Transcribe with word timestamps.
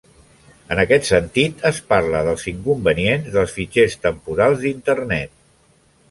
En 0.75 0.79
aquest 0.83 1.03
sentit 1.09 1.59
es 1.69 1.81
parla 1.91 2.21
dels 2.27 2.45
inconvenients 2.51 3.29
dels 3.35 3.53
fitxers 3.57 3.97
temporals 4.07 4.63
d'Internet. 4.65 5.33